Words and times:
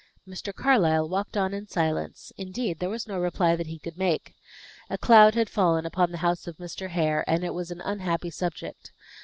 Mr. 0.27 0.51
Carlyle 0.51 1.07
walked 1.07 1.37
on 1.37 1.53
in 1.53 1.67
silence; 1.67 2.33
indeed 2.35 2.79
there 2.79 2.89
was 2.89 3.07
no 3.07 3.19
reply 3.19 3.55
that 3.55 3.67
he 3.67 3.77
could 3.77 3.99
make. 3.99 4.33
A 4.89 4.97
cloud 4.97 5.35
had 5.35 5.47
fallen 5.47 5.85
upon 5.85 6.11
the 6.11 6.17
house 6.25 6.47
of 6.47 6.57
Mr. 6.57 6.89
Hare, 6.89 7.23
and 7.29 7.43
it 7.43 7.53
was 7.53 7.69
an 7.69 7.81
unhappy 7.81 8.31
subject. 8.31 8.93